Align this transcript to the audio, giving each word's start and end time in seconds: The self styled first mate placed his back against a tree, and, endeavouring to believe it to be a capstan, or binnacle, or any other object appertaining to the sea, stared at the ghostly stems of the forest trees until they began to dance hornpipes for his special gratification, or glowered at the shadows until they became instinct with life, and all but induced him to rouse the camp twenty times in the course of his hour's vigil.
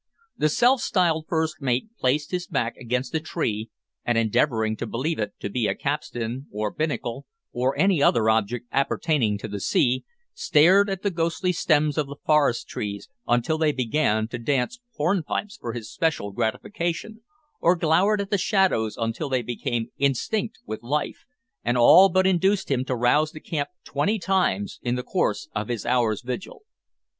The 0.35 0.49
self 0.49 0.81
styled 0.81 1.27
first 1.29 1.61
mate 1.61 1.89
placed 1.99 2.31
his 2.31 2.47
back 2.47 2.75
against 2.77 3.13
a 3.13 3.19
tree, 3.19 3.69
and, 4.03 4.17
endeavouring 4.17 4.75
to 4.77 4.87
believe 4.87 5.19
it 5.19 5.33
to 5.41 5.47
be 5.47 5.67
a 5.67 5.75
capstan, 5.75 6.47
or 6.51 6.71
binnacle, 6.71 7.27
or 7.51 7.77
any 7.77 8.01
other 8.01 8.27
object 8.27 8.65
appertaining 8.71 9.37
to 9.37 9.47
the 9.47 9.59
sea, 9.59 10.03
stared 10.33 10.89
at 10.89 11.03
the 11.03 11.11
ghostly 11.11 11.51
stems 11.51 11.99
of 11.99 12.07
the 12.07 12.15
forest 12.25 12.67
trees 12.67 13.09
until 13.27 13.59
they 13.59 13.71
began 13.71 14.27
to 14.29 14.39
dance 14.39 14.79
hornpipes 14.95 15.57
for 15.57 15.73
his 15.73 15.93
special 15.93 16.31
gratification, 16.31 17.21
or 17.59 17.75
glowered 17.75 18.19
at 18.21 18.31
the 18.31 18.39
shadows 18.39 18.97
until 18.97 19.29
they 19.29 19.43
became 19.43 19.91
instinct 19.97 20.57
with 20.65 20.81
life, 20.81 21.25
and 21.63 21.77
all 21.77 22.09
but 22.09 22.25
induced 22.25 22.71
him 22.71 22.83
to 22.83 22.95
rouse 22.95 23.33
the 23.33 23.39
camp 23.39 23.69
twenty 23.83 24.17
times 24.17 24.79
in 24.81 24.95
the 24.95 25.03
course 25.03 25.47
of 25.53 25.67
his 25.67 25.85
hour's 25.85 26.23
vigil. 26.23 26.63